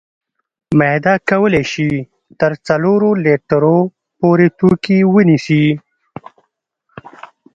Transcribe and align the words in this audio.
معده 0.79 1.13
کولی 1.29 1.63
شي 1.71 1.89
تر 2.39 2.51
څلورو 2.67 3.09
لیترو 3.23 3.79
پورې 4.19 4.47
توکي 4.57 4.99
ونیسي. 5.13 5.65